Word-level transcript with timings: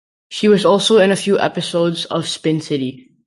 She 0.29 0.47
also 0.63 0.95
was 0.95 1.03
in 1.03 1.11
a 1.11 1.15
few 1.15 1.39
episodes 1.39 2.05
of 2.05 2.27
"Spin 2.27 2.59
City". 2.59 3.11